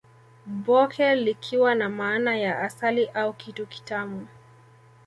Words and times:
Bhoke 0.45 1.15
likiwa 1.15 1.75
na 1.75 1.89
maana 1.89 2.37
ya 2.37 2.59
asali 2.61 3.05
au 3.07 3.33
kitu 3.33 3.65
kitamu 3.67 4.27